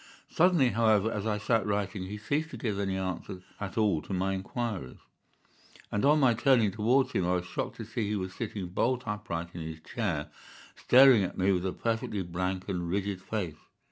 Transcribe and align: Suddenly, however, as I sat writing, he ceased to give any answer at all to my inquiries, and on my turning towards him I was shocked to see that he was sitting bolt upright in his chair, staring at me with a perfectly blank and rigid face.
Suddenly, 0.31 0.69
however, 0.69 1.11
as 1.11 1.27
I 1.27 1.37
sat 1.37 1.63
writing, 1.63 2.05
he 2.07 2.17
ceased 2.17 2.49
to 2.49 2.57
give 2.57 2.79
any 2.79 2.97
answer 2.97 3.43
at 3.59 3.77
all 3.77 4.01
to 4.01 4.13
my 4.13 4.33
inquiries, 4.33 4.97
and 5.91 6.03
on 6.03 6.19
my 6.19 6.33
turning 6.33 6.71
towards 6.71 7.11
him 7.11 7.23
I 7.27 7.33
was 7.35 7.45
shocked 7.45 7.75
to 7.75 7.85
see 7.85 8.05
that 8.05 8.09
he 8.09 8.15
was 8.15 8.33
sitting 8.33 8.69
bolt 8.69 9.03
upright 9.07 9.49
in 9.53 9.61
his 9.61 9.79
chair, 9.81 10.31
staring 10.75 11.21
at 11.21 11.37
me 11.37 11.51
with 11.51 11.67
a 11.67 11.71
perfectly 11.71 12.23
blank 12.23 12.67
and 12.67 12.89
rigid 12.89 13.21
face. 13.21 13.57